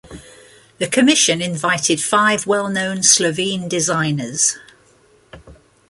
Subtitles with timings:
[0.79, 4.57] The commission invited five well-known Slovene designers.